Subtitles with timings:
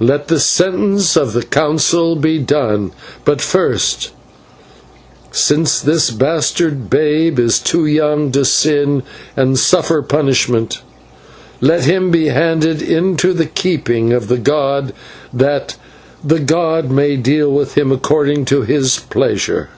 [0.00, 2.92] Let the sentence of the Council be done.
[3.24, 4.10] But first,
[5.30, 9.02] since this bastard babe is too young to sin
[9.34, 10.82] and suffer punishment,
[11.62, 14.92] let him be handed into the keeping of the god,
[15.32, 15.76] that
[16.22, 19.70] the god may deal with him according to his pleasure."